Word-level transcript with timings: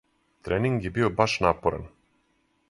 Тренинг 0.47 0.87
је 0.87 0.93
био 0.95 1.11
баш 1.19 1.37
напоран. 1.47 1.85